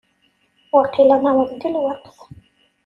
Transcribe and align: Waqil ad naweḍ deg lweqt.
Waqil 0.73 1.09
ad 1.15 1.21
naweḍ 1.23 1.49
deg 1.53 1.63
lweqt. 1.75 2.17